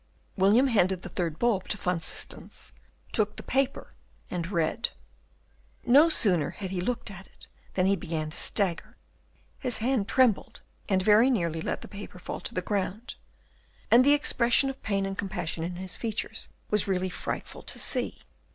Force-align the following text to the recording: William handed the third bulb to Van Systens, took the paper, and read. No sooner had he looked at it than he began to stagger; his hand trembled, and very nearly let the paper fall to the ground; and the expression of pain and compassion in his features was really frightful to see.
William 0.35 0.65
handed 0.65 1.03
the 1.03 1.09
third 1.09 1.37
bulb 1.37 1.67
to 1.67 1.77
Van 1.77 1.99
Systens, 1.99 2.73
took 3.11 3.35
the 3.35 3.43
paper, 3.43 3.93
and 4.31 4.49
read. 4.51 4.89
No 5.85 6.09
sooner 6.09 6.49
had 6.49 6.71
he 6.71 6.81
looked 6.81 7.11
at 7.11 7.27
it 7.27 7.47
than 7.75 7.85
he 7.85 7.95
began 7.95 8.31
to 8.31 8.35
stagger; 8.35 8.97
his 9.59 9.77
hand 9.77 10.07
trembled, 10.07 10.61
and 10.89 11.03
very 11.03 11.29
nearly 11.29 11.61
let 11.61 11.81
the 11.81 11.87
paper 11.87 12.17
fall 12.17 12.39
to 12.39 12.55
the 12.55 12.63
ground; 12.63 13.13
and 13.91 14.03
the 14.03 14.13
expression 14.13 14.71
of 14.71 14.81
pain 14.81 15.05
and 15.05 15.19
compassion 15.19 15.63
in 15.63 15.75
his 15.75 15.95
features 15.95 16.47
was 16.71 16.87
really 16.87 17.11
frightful 17.11 17.61
to 17.61 17.77
see. 17.77 18.21